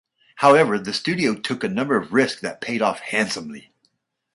However, 0.37 0.79
the 0.79 0.93
studio 0.93 1.35
took 1.35 1.63
a 1.63 1.69
number 1.69 1.95
of 1.95 2.11
risks 2.11 2.41
that 2.41 2.59
paid 2.59 2.81
off 2.81 3.01
handsomely. 3.01 3.71